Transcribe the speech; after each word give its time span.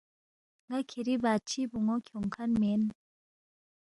”ن٘ا 0.67 0.77
کِھری 0.89 1.15
بادشی 1.23 1.63
بون٘و 1.71 1.95
کھیونگ 2.05 2.29
کھن 2.33 2.49
مین 2.61 2.81